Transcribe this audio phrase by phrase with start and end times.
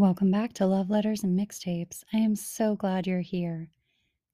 [0.00, 2.04] Welcome back to Love Letters and Mixtapes.
[2.14, 3.68] I am so glad you're here.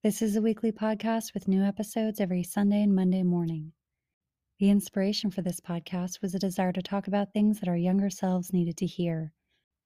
[0.05, 3.73] This is a weekly podcast with new episodes every Sunday and Monday morning.
[4.61, 8.11] The inspiration for this podcast was a desire to talk about things that our younger
[8.11, 9.33] selves needed to hear,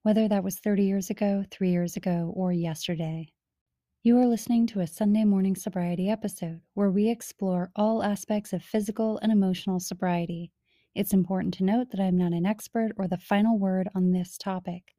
[0.03, 3.33] whether that was 30 years ago, three years ago, or yesterday.
[4.03, 8.61] You are listening to a Sunday morning sobriety episode where we explore all aspects of
[8.61, 10.51] physical and emotional sobriety.
[10.93, 14.11] It's important to note that I am not an expert or the final word on
[14.11, 14.93] this topic.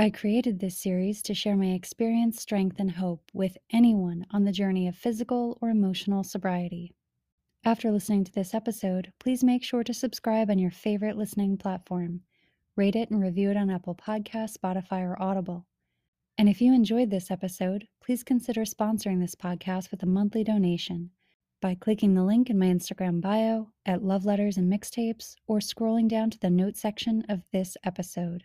[0.00, 4.52] I created this series to share my experience, strength, and hope with anyone on the
[4.52, 6.94] journey of physical or emotional sobriety.
[7.64, 12.20] After listening to this episode, please make sure to subscribe on your favorite listening platform.
[12.76, 15.66] Rate it and review it on Apple Podcasts, Spotify, or Audible.
[16.38, 21.10] And if you enjoyed this episode, please consider sponsoring this podcast with a monthly donation
[21.60, 26.06] by clicking the link in my Instagram bio at Love Letters and Mixtapes or scrolling
[26.06, 28.44] down to the notes section of this episode.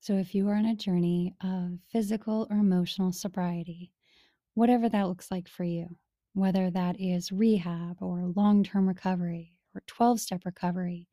[0.00, 3.92] So, if you are on a journey of physical or emotional sobriety,
[4.54, 5.96] whatever that looks like for you,
[6.34, 11.08] whether that is rehab or long term recovery or 12 step recovery,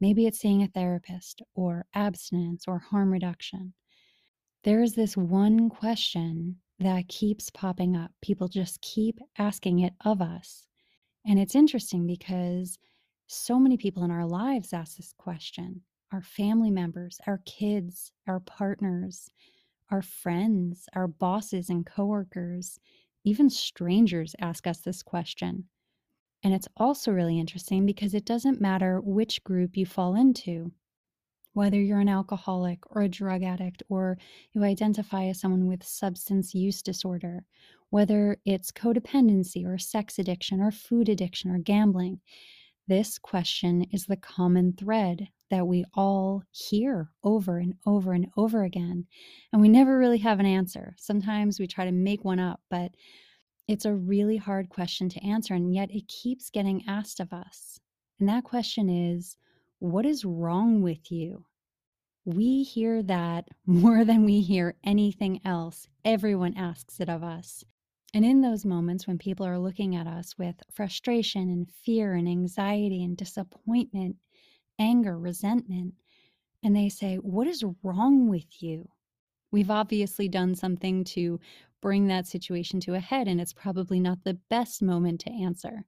[0.00, 3.74] maybe it's seeing a therapist or abstinence or harm reduction,
[4.64, 8.12] there is this one question that keeps popping up.
[8.22, 10.66] People just keep asking it of us.
[11.26, 12.78] And it's interesting because
[13.26, 18.40] so many people in our lives ask this question our family members, our kids, our
[18.40, 19.30] partners,
[19.90, 22.78] our friends, our bosses and coworkers,
[23.24, 25.64] even strangers ask us this question.
[26.42, 30.72] And it's also really interesting because it doesn't matter which group you fall into,
[31.52, 34.18] whether you're an alcoholic or a drug addict, or
[34.52, 37.44] you identify as someone with substance use disorder,
[37.90, 42.20] whether it's codependency or sex addiction or food addiction or gambling.
[42.86, 48.62] This question is the common thread that we all hear over and over and over
[48.62, 49.06] again.
[49.52, 50.94] And we never really have an answer.
[50.98, 52.92] Sometimes we try to make one up, but
[53.66, 55.54] it's a really hard question to answer.
[55.54, 57.78] And yet it keeps getting asked of us.
[58.18, 59.36] And that question is
[59.78, 61.44] what is wrong with you?
[62.24, 65.86] We hear that more than we hear anything else.
[66.04, 67.64] Everyone asks it of us.
[68.14, 72.26] And in those moments when people are looking at us with frustration and fear and
[72.26, 74.16] anxiety and disappointment
[74.78, 75.94] anger, resentment,
[76.62, 78.88] and they say, What is wrong with you?
[79.50, 81.40] We've obviously done something to
[81.80, 85.84] bring that situation to a head, and it's probably not the best moment to answer.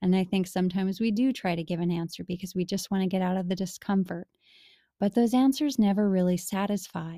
[0.00, 3.02] And I think sometimes we do try to give an answer because we just want
[3.02, 4.28] to get out of the discomfort.
[4.98, 7.16] But those answers never really satisfy.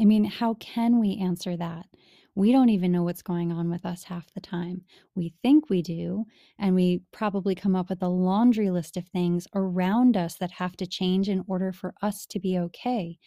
[0.00, 1.86] I mean, how can we answer that?
[2.34, 4.82] We don't even know what's going on with us half the time.
[5.14, 6.24] We think we do,
[6.58, 10.74] and we probably come up with a laundry list of things around us that have
[10.78, 13.18] to change in order for us to be okay.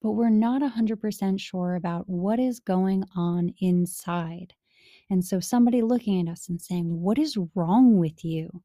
[0.00, 4.54] But we're not 100% sure about what is going on inside.
[5.10, 8.62] And so, somebody looking at us and saying, What is wrong with you?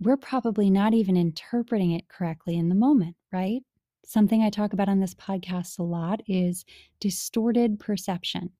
[0.00, 3.62] We're probably not even interpreting it correctly in the moment, right?
[4.04, 6.64] Something I talk about on this podcast a lot is
[7.00, 8.50] distorted perception.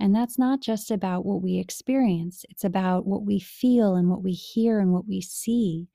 [0.00, 4.22] And that's not just about what we experience, it's about what we feel and what
[4.22, 5.88] we hear and what we see.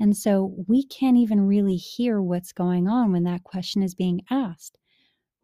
[0.00, 4.22] And so we can't even really hear what's going on when that question is being
[4.28, 4.78] asked.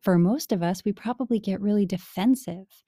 [0.02, 2.82] For most of us, we probably get really defensive,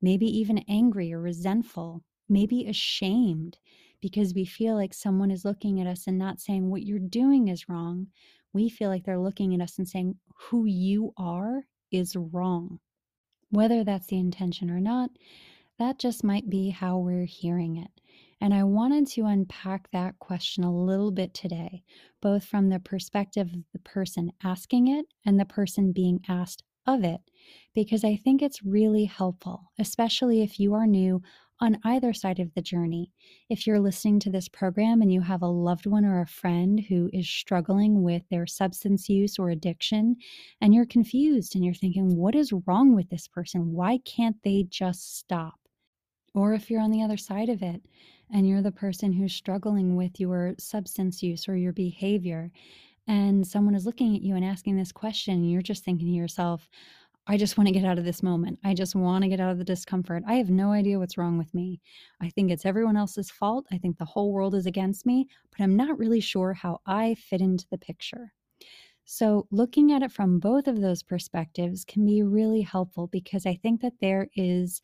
[0.00, 3.58] maybe even angry or resentful, maybe ashamed
[4.00, 7.48] because we feel like someone is looking at us and not saying what you're doing
[7.48, 8.06] is wrong.
[8.52, 12.78] We feel like they're looking at us and saying who you are is wrong.
[13.56, 15.08] Whether that's the intention or not,
[15.78, 18.02] that just might be how we're hearing it.
[18.38, 21.82] And I wanted to unpack that question a little bit today,
[22.20, 27.02] both from the perspective of the person asking it and the person being asked of
[27.02, 27.22] it,
[27.74, 31.22] because I think it's really helpful, especially if you are new
[31.60, 33.10] on either side of the journey.
[33.48, 36.80] If you're listening to this program and you have a loved one or a friend
[36.80, 40.16] who is struggling with their substance use or addiction,
[40.60, 43.72] and you're confused and you're thinking, what is wrong with this person?
[43.72, 45.54] Why can't they just stop?
[46.34, 47.80] Or if you're on the other side of it
[48.30, 52.50] and you're the person who's struggling with your substance use or your behavior,
[53.08, 56.12] and someone is looking at you and asking this question, and you're just thinking to
[56.12, 56.68] yourself,
[57.28, 58.58] I just want to get out of this moment.
[58.64, 60.22] I just want to get out of the discomfort.
[60.26, 61.80] I have no idea what's wrong with me.
[62.20, 63.66] I think it's everyone else's fault.
[63.72, 67.14] I think the whole world is against me, but I'm not really sure how I
[67.14, 68.32] fit into the picture.
[69.04, 73.54] So, looking at it from both of those perspectives can be really helpful because I
[73.54, 74.82] think that there is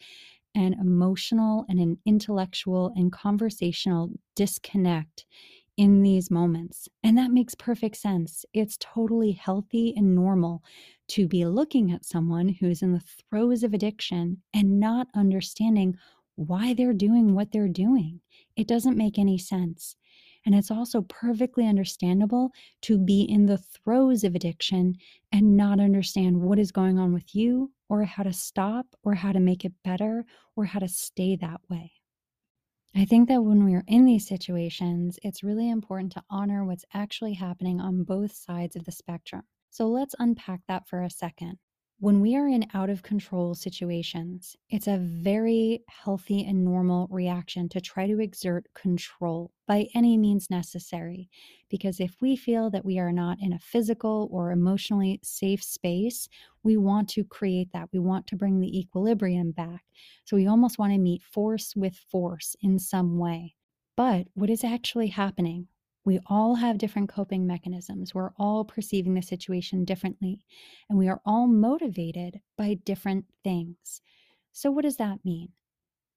[0.54, 5.26] an emotional and an intellectual and conversational disconnect
[5.76, 6.88] in these moments.
[7.02, 8.44] And that makes perfect sense.
[8.52, 10.62] It's totally healthy and normal
[11.08, 15.96] to be looking at someone who's in the throes of addiction and not understanding
[16.36, 18.20] why they're doing what they're doing.
[18.56, 19.96] It doesn't make any sense.
[20.44, 22.50] And it's also perfectly understandable
[22.82, 24.96] to be in the throes of addiction
[25.30, 29.32] and not understand what is going on with you or how to stop or how
[29.32, 30.24] to make it better
[30.56, 31.92] or how to stay that way.
[32.94, 36.86] I think that when we are in these situations, it's really important to honor what's
[36.94, 39.42] actually happening on both sides of the spectrum.
[39.70, 41.58] So let's unpack that for a second.
[42.02, 47.69] When we are in out of control situations, it's a very healthy and normal reaction
[47.69, 51.31] to try to exert control by any means necessary.
[51.69, 56.28] Because if we feel that we are not in a physical or emotionally safe space,
[56.64, 57.88] we want to create that.
[57.93, 59.84] We want to bring the equilibrium back.
[60.25, 63.55] So we almost want to meet force with force in some way.
[63.96, 65.69] But what is actually happening
[66.04, 68.14] we all have different coping mechanisms.
[68.14, 70.44] We're all perceiving the situation differently,
[70.88, 74.00] and we are all motivated by different things.
[74.52, 75.50] So, what does that mean?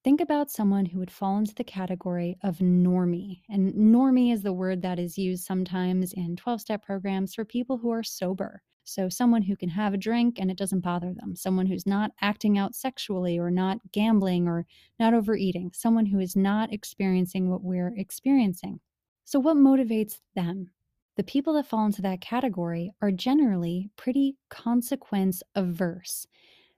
[0.02, 3.42] Think about someone who would fall into the category of normie.
[3.48, 7.76] And normie is the word that is used sometimes in 12 step programs for people
[7.76, 8.62] who are sober.
[8.84, 12.12] So, someone who can have a drink and it doesn't bother them, someone who's not
[12.20, 14.66] acting out sexually or not gambling or
[15.00, 18.80] not overeating, someone who is not experiencing what we're experiencing.
[19.26, 20.70] So, what motivates them?
[21.16, 26.28] The people that fall into that category are generally pretty consequence averse.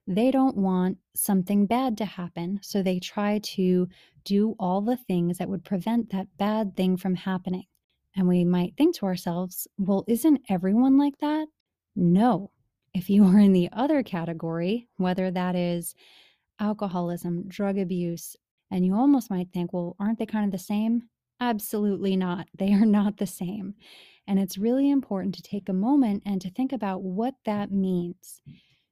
[0.07, 3.87] They don't want something bad to happen, so they try to
[4.23, 7.65] do all the things that would prevent that bad thing from happening.
[8.15, 11.47] And we might think to ourselves, well, isn't everyone like that?
[11.95, 12.49] No.
[12.95, 15.93] If you are in the other category, whether that is
[16.59, 18.35] alcoholism, drug abuse,
[18.71, 21.03] and you almost might think, well, aren't they kind of the same?
[21.41, 22.47] Absolutely not.
[22.57, 23.75] They are not the same.
[24.27, 28.41] And it's really important to take a moment and to think about what that means.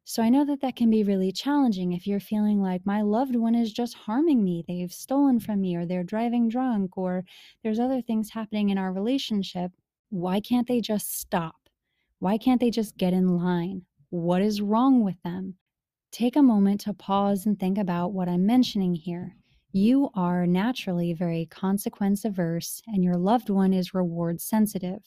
[0.06, 3.36] So I know that that can be really challenging if you're feeling like my loved
[3.36, 4.64] one is just harming me.
[4.68, 7.26] They've stolen from me, or they're driving drunk, or
[7.64, 9.72] there's other things happening in our relationship.
[10.10, 11.70] Why can't they just stop?
[12.20, 13.86] Why can't they just get in line?
[14.10, 15.56] What is wrong with them?
[16.12, 19.38] Take a moment to pause and think about what I'm mentioning here
[19.78, 25.04] you are naturally very consequence averse and your loved one is reward sensitive.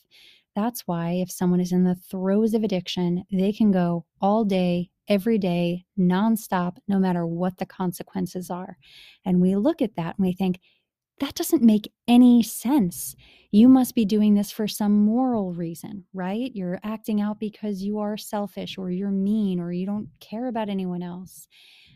[0.55, 4.91] That's why, if someone is in the throes of addiction, they can go all day,
[5.09, 8.77] every day, nonstop, no matter what the consequences are.
[9.25, 10.61] And we look at that and we think,
[11.19, 13.15] that doesn't make any sense.
[13.51, 16.51] You must be doing this for some moral reason, right?
[16.55, 20.71] You're acting out because you are selfish or you're mean or you don't care about
[20.71, 21.47] anyone else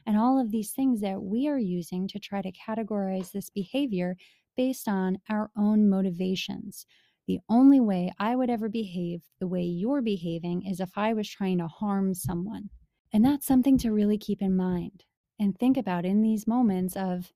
[0.06, 4.16] and all of these things that we are using to try to categorize this behavior
[4.56, 6.86] based on our own motivations.
[7.26, 11.28] The only way I would ever behave the way you're behaving is if I was
[11.28, 12.70] trying to harm someone.
[13.12, 15.04] And that's something to really keep in mind
[15.38, 17.32] and think about in these moments of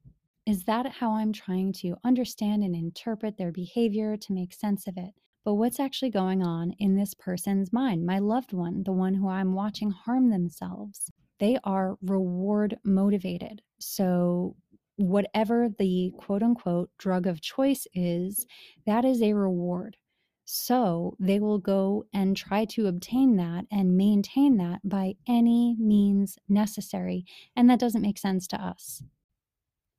[0.47, 4.97] is that how I'm trying to understand and interpret their behavior to make sense of
[4.97, 5.13] it?
[5.45, 9.29] But what's actually going on in this person's mind, my loved one, the one who
[9.29, 11.11] I'm watching harm themselves?
[11.39, 13.63] They are reward motivated.
[13.81, 14.57] So,
[14.97, 18.47] whatever the quote unquote drug of choice is,
[18.87, 19.97] that is a reward.
[20.45, 26.39] So, they will go and try to obtain that and maintain that by any means
[26.49, 27.25] necessary.
[27.57, 29.03] And that doesn't make sense to us.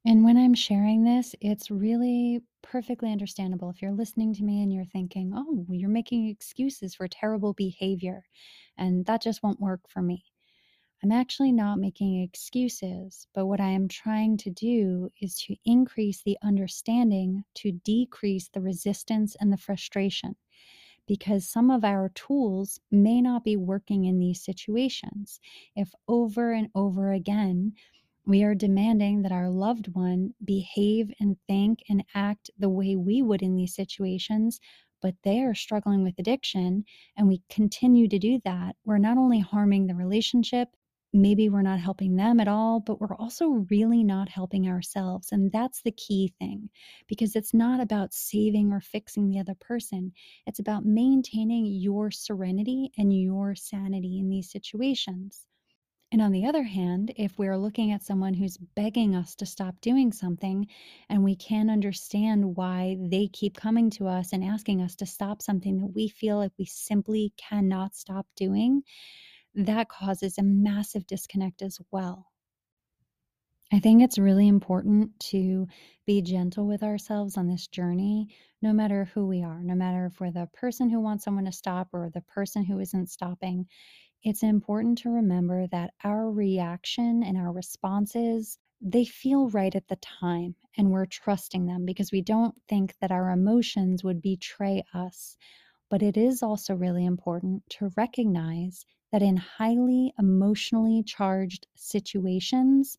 [0.05, 3.69] And when I'm sharing this, it's really perfectly understandable.
[3.69, 8.23] If you're listening to me and you're thinking, oh, you're making excuses for terrible behavior,
[8.77, 10.23] and that just won't work for me.
[11.01, 16.21] I'm actually not making excuses, but what I am trying to do is to increase
[16.23, 20.35] the understanding to decrease the resistance and the frustration.
[21.07, 25.39] Because some of our tools may not be working in these situations.
[25.75, 27.73] If over and over again
[28.25, 33.21] we are demanding that our loved one behave and think and act the way we
[33.21, 34.59] would in these situations,
[35.01, 36.83] but they are struggling with addiction,
[37.17, 40.67] and we continue to do that, we're not only harming the relationship,
[41.13, 45.31] maybe we're not helping them at all, but we're also really not helping ourselves.
[45.31, 46.69] And that's the key thing
[47.07, 50.13] because it's not about saving or fixing the other person,
[50.45, 55.45] it's about maintaining your serenity and your sanity in these situations.
[56.11, 59.79] And on the other hand, if we're looking at someone who's begging us to stop
[59.81, 60.67] doing something
[61.07, 65.41] and we can't understand why they keep coming to us and asking us to stop
[65.41, 68.83] something that we feel like we simply cannot stop doing,
[69.55, 72.27] that causes a massive disconnect as well.
[73.71, 75.67] I think it's really important to
[76.05, 80.19] be gentle with ourselves on this journey, no matter who we are, no matter if
[80.19, 83.67] we're the person who wants someone to stop or the person who isn't stopping
[84.23, 89.97] it's important to remember that our reaction and our responses they feel right at the
[89.97, 95.37] time and we're trusting them because we don't think that our emotions would betray us
[95.89, 102.97] but it is also really important to recognize that in highly emotionally charged situations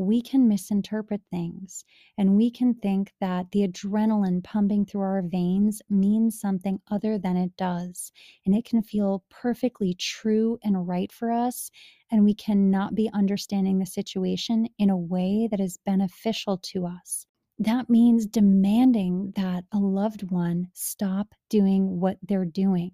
[0.00, 1.84] we can misinterpret things
[2.16, 7.36] and we can think that the adrenaline pumping through our veins means something other than
[7.36, 8.10] it does.
[8.46, 11.70] And it can feel perfectly true and right for us.
[12.10, 17.26] And we cannot be understanding the situation in a way that is beneficial to us.
[17.58, 22.92] That means demanding that a loved one stop doing what they're doing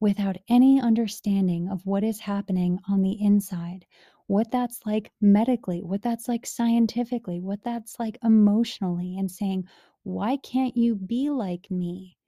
[0.00, 3.86] without any understanding of what is happening on the inside
[4.28, 9.66] what that's like medically, what that's like scientifically, what that's like emotionally, and saying,
[10.02, 12.18] Why can't you be like me?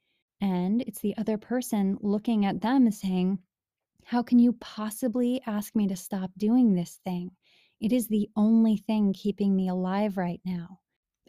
[0.40, 3.38] And it's the other person looking at them and saying,
[4.04, 7.32] How can you possibly ask me to stop doing this thing?
[7.82, 10.80] It is the only thing keeping me alive right now.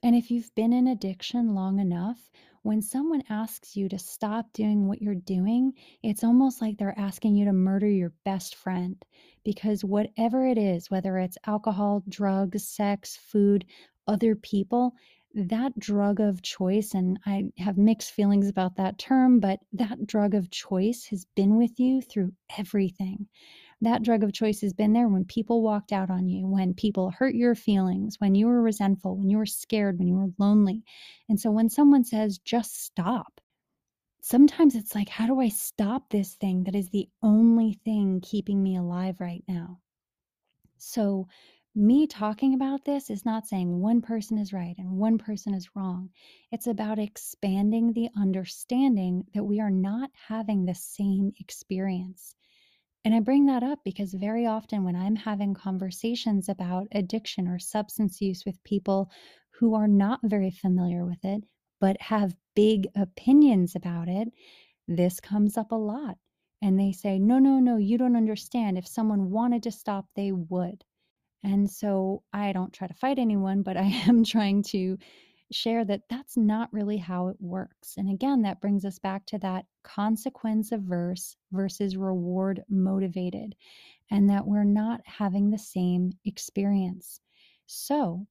[0.04, 2.30] And if you've been in addiction long enough,
[2.64, 7.36] when someone asks you to stop doing what you're doing, it's almost like they're asking
[7.36, 9.04] you to murder your best friend.
[9.44, 13.66] Because whatever it is, whether it's alcohol, drugs, sex, food,
[14.08, 14.94] other people,
[15.34, 20.36] that drug of choice, and I have mixed feelings about that term, but that drug
[20.36, 23.28] of choice has been with you through everything
[23.82, 27.12] that drug of choice has been there when people walked out on you, when people
[27.12, 30.84] hurt your feelings, when you were resentful, when you were scared, when you were lonely.
[31.30, 33.42] And so when someone says, just stop,
[34.22, 38.62] sometimes it's like, how do I stop this thing that is the only thing keeping
[38.62, 39.80] me alive right now?
[40.78, 41.28] So,
[41.74, 45.74] me talking about this is not saying one person is right and one person is
[45.74, 46.10] wrong.
[46.52, 52.36] It's about expanding the understanding that we are not having the same experience.
[53.04, 57.58] And I bring that up because very often when I'm having conversations about addiction or
[57.60, 59.10] substance use with people
[59.52, 61.44] who are not very familiar with it,
[61.80, 64.30] but have big opinions about it,
[64.88, 66.18] this comes up a lot.
[66.62, 68.78] And they say, no, no, no, you don't understand.
[68.78, 70.84] If someone wanted to stop, they would.
[71.44, 74.98] And so I don't try to fight anyone, but I am trying to
[75.54, 77.96] share that that's not really how it works.
[77.98, 83.56] And again, that brings us back to that consequence averse versus reward motivated,
[84.10, 87.22] and that we're not having the same experience.
[87.66, 88.28] So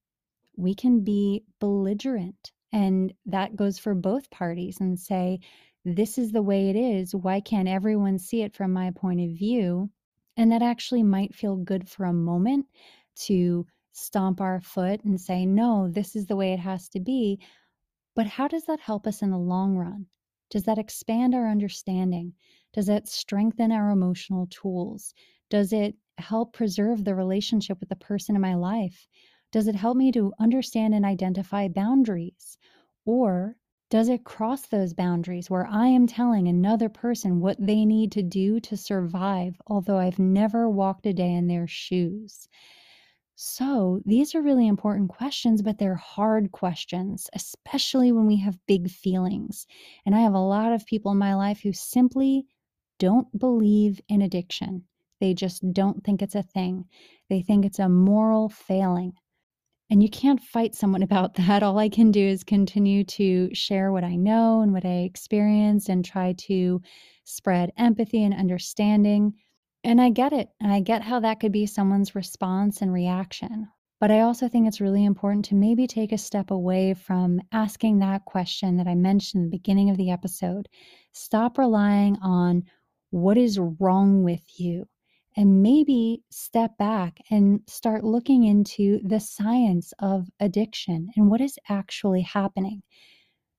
[0.56, 5.40] we can be belligerent, and that goes for both parties, and say,
[5.84, 7.14] This is the way it is.
[7.14, 9.90] Why can't everyone see it from my point of view?
[10.36, 12.66] And that actually might feel good for a moment
[13.26, 17.40] to stomp our foot and say, no, this is the way it has to be.
[18.14, 20.06] But how does that help us in the long run?
[20.50, 22.34] Does that expand our understanding?
[22.72, 25.14] Does it strengthen our emotional tools?
[25.48, 29.08] Does it help preserve the relationship with the person in my life?
[29.52, 32.58] Does it help me to understand and identify boundaries?
[33.04, 33.56] Or
[33.90, 38.22] does it cross those boundaries where I am telling another person what they need to
[38.22, 42.48] do to survive, although I've never walked a day in their shoes?
[43.42, 48.90] So, these are really important questions, but they're hard questions, especially when we have big
[48.90, 49.66] feelings.
[50.04, 52.44] And I have a lot of people in my life who simply
[52.98, 54.84] don't believe in addiction.
[55.20, 56.84] They just don't think it's a thing.
[57.30, 59.14] They think it's a moral failing.
[59.88, 61.62] And you can't fight someone about that.
[61.62, 65.88] All I can do is continue to share what I know and what I experience
[65.88, 66.82] and try to
[67.24, 69.32] spread empathy and understanding
[69.84, 70.48] and I get it.
[70.60, 73.68] And I get how that could be someone's response and reaction.
[74.00, 77.98] But I also think it's really important to maybe take a step away from asking
[77.98, 80.68] that question that I mentioned in the beginning of the episode.
[81.12, 82.64] Stop relying on
[83.10, 84.86] what is wrong with you
[85.36, 91.58] and maybe step back and start looking into the science of addiction and what is
[91.68, 92.82] actually happening.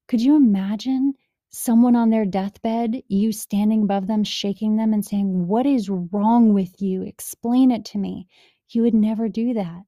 [0.07, 1.13] Could you imagine
[1.51, 6.53] someone on their deathbed, you standing above them, shaking them, and saying, What is wrong
[6.53, 7.03] with you?
[7.03, 8.27] Explain it to me.
[8.70, 9.84] You would never do that.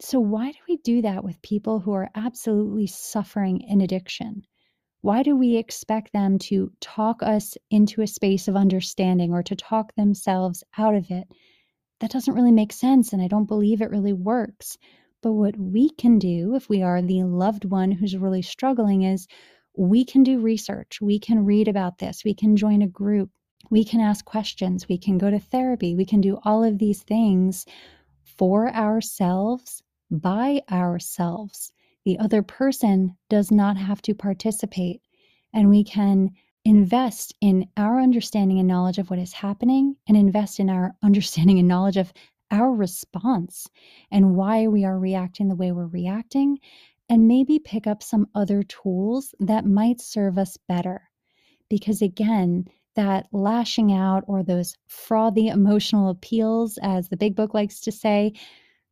[0.00, 4.44] So, why do we do that with people who are absolutely suffering in addiction?
[5.00, 9.56] Why do we expect them to talk us into a space of understanding or to
[9.56, 11.26] talk themselves out of it?
[12.00, 14.76] that doesn't really make sense and I don't believe it really works.
[15.22, 19.28] But what we can do if we are the loved one who's really struggling is
[19.80, 21.00] we can do research.
[21.00, 22.22] We can read about this.
[22.22, 23.30] We can join a group.
[23.70, 24.86] We can ask questions.
[24.86, 25.94] We can go to therapy.
[25.94, 27.64] We can do all of these things
[28.22, 31.72] for ourselves, by ourselves.
[32.04, 35.00] The other person does not have to participate.
[35.54, 36.32] And we can
[36.66, 41.58] invest in our understanding and knowledge of what is happening and invest in our understanding
[41.58, 42.12] and knowledge of
[42.50, 43.66] our response
[44.10, 46.58] and why we are reacting the way we're reacting,
[47.10, 51.02] and maybe pick up some other tools that might serve us better.
[51.68, 52.64] Because again,
[52.96, 58.32] that lashing out or those frothy emotional appeals, as the big book likes to say,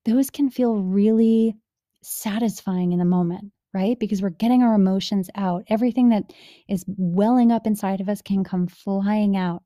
[0.05, 1.57] those can feel really
[2.03, 3.99] satisfying in the moment right?
[3.99, 5.65] Because we're getting our emotions out.
[5.69, 6.33] Everything that
[6.69, 9.63] is welling up inside of us can come flying out.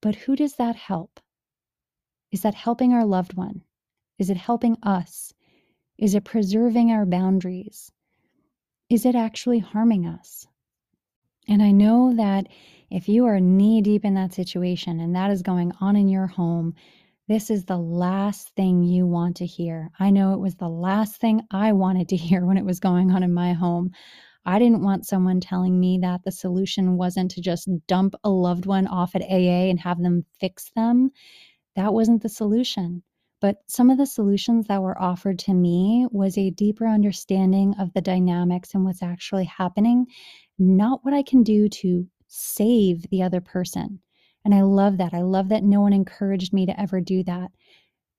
[0.00, 1.20] But who does that help?
[2.30, 3.62] Is that helping our loved one?
[4.18, 5.32] Is it helping us?
[6.02, 7.92] Is it preserving our boundaries?
[8.90, 10.48] Is it actually harming us?
[11.46, 12.48] And I know that
[12.90, 16.26] if you are knee deep in that situation and that is going on in your
[16.26, 16.74] home,
[17.28, 19.92] this is the last thing you want to hear.
[20.00, 23.12] I know it was the last thing I wanted to hear when it was going
[23.12, 23.92] on in my home.
[24.44, 28.66] I didn't want someone telling me that the solution wasn't to just dump a loved
[28.66, 31.12] one off at AA and have them fix them.
[31.76, 33.04] That wasn't the solution.
[33.42, 37.92] But some of the solutions that were offered to me was a deeper understanding of
[37.92, 40.06] the dynamics and what's actually happening,
[40.60, 43.98] not what I can do to save the other person.
[44.44, 45.12] And I love that.
[45.12, 47.50] I love that no one encouraged me to ever do that.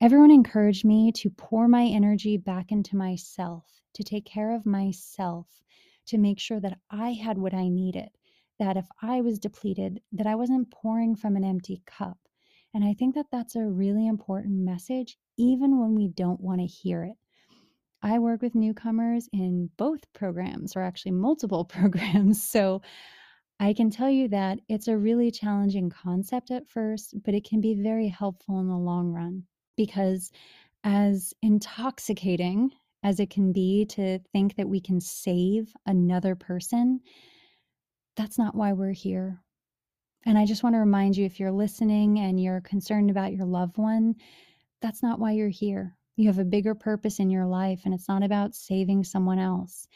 [0.02, 3.64] Everyone encouraged me to pour my energy back into myself,
[3.94, 5.48] to take care of myself,
[6.08, 8.10] to make sure that I had what I needed,
[8.60, 12.18] that if I was depleted, that I wasn't pouring from an empty cup.
[12.74, 16.66] And I think that that's a really important message, even when we don't want to
[16.66, 17.16] hear it.
[18.02, 22.44] I work with newcomers in both programs, or actually multiple programs.
[22.44, 22.82] So
[23.60, 27.62] I can tell you that it's a really challenging concept at first, but it can
[27.62, 29.44] be very helpful in the long run
[29.78, 30.32] because,
[30.84, 32.72] as intoxicating
[33.04, 37.00] as it can be to think that we can save another person,
[38.16, 39.42] that's not why we're here.
[40.26, 43.46] And I just want to remind you if you're listening and you're concerned about your
[43.46, 44.16] loved one,
[44.82, 45.98] that's not why you're here.
[46.16, 49.88] You have a bigger purpose in your life, and it's not about saving someone else.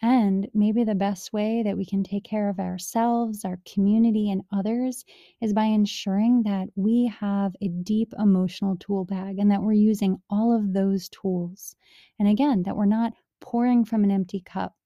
[0.00, 4.42] And maybe the best way that we can take care of ourselves, our community, and
[4.52, 5.04] others
[5.40, 10.22] is by ensuring that we have a deep emotional tool bag and that we're using
[10.30, 11.74] all of those tools.
[12.18, 14.77] And again, that we're not pouring from an empty cup.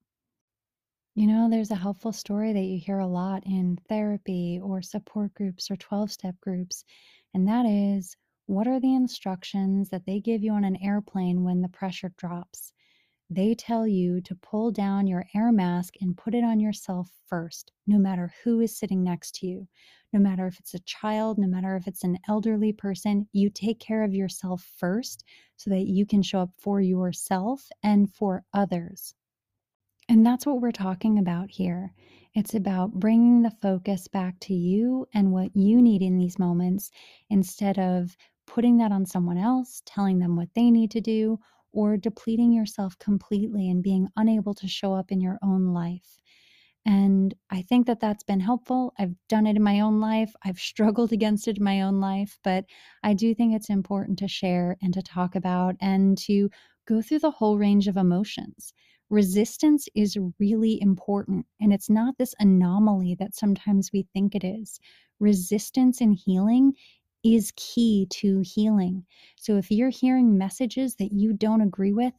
[1.15, 5.33] You know, there's a helpful story that you hear a lot in therapy or support
[5.33, 6.83] groups or 12 step groups,
[7.33, 11.61] and that is what are the instructions that they give you on an airplane when
[11.61, 12.73] the pressure drops?
[13.29, 17.71] they tell you to pull down your air mask and put it on yourself first,
[17.87, 19.67] no matter who is sitting next to you.
[20.13, 23.79] No matter if it's a child, no matter if it's an elderly person, you take
[23.79, 25.23] care of yourself first
[25.57, 29.15] so that you can show up for yourself and for others.
[30.09, 31.93] And that's what we're talking about here.
[32.33, 36.91] It's about bringing the focus back to you and what you need in these moments
[37.29, 38.15] instead of
[38.47, 41.39] putting that on someone else, telling them what they need to do,
[41.71, 46.21] or depleting yourself completely and being unable to show up in your own life.
[46.85, 48.93] And I think that that's been helpful.
[48.99, 50.33] I've done it in my own life.
[50.43, 52.65] I've struggled against it in my own life, but
[53.03, 56.49] I do think it's important to share and to talk about and to
[56.85, 58.73] go through the whole range of emotions.
[59.13, 64.79] Resistance is really important, and it's not this anomaly that sometimes we think it is.
[65.19, 66.73] Resistance in healing
[67.23, 69.05] is key to healing.
[69.37, 72.15] So if you're hearing messages that you don't agree with,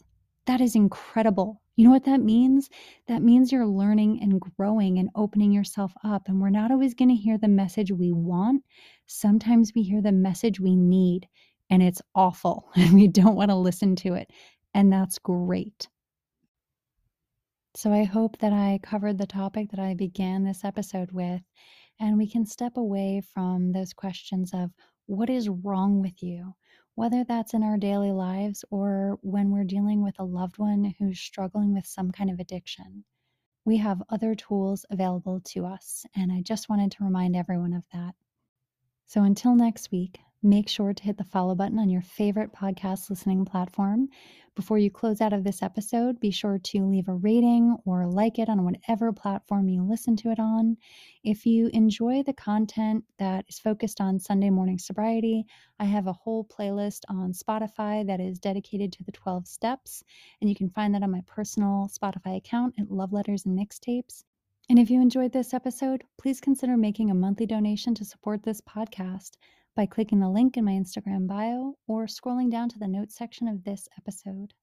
[0.47, 1.61] that is incredible.
[1.75, 2.71] You know what that means?
[3.09, 6.29] That means you're learning and growing and opening yourself up.
[6.29, 8.63] And we're not always going to hear the message we want.
[9.07, 11.27] Sometimes we hear the message we need,
[11.71, 14.31] and it's awful, and we don't want to listen to it.
[14.75, 15.89] And that's great.
[17.77, 21.43] So I hope that I covered the topic that I began this episode with,
[21.99, 24.71] and we can step away from those questions of
[25.07, 26.55] what is wrong with you,
[26.95, 31.19] whether that's in our daily lives or when we're dealing with a loved one who's
[31.19, 33.05] struggling with some kind of addiction.
[33.65, 37.83] We have other tools available to us, and I just wanted to remind everyone of
[37.93, 38.15] that.
[39.07, 43.09] So until next week, make sure to hit the follow button on your favorite podcast
[43.09, 44.09] listening platform.
[44.55, 48.39] Before you close out of this episode, be sure to leave a rating or like
[48.39, 50.77] it on whatever platform you listen to it on.
[51.25, 55.45] If you enjoy the content that is focused on Sunday morning sobriety,
[55.81, 60.05] I have a whole playlist on Spotify that is dedicated to the 12 steps,
[60.41, 64.23] and you can find that on my personal Spotify account at Love Letters and Mixtapes.
[64.71, 68.61] And if you enjoyed this episode, please consider making a monthly donation to support this
[68.61, 69.33] podcast
[69.75, 73.49] by clicking the link in my Instagram bio or scrolling down to the notes section
[73.49, 74.55] of this episode.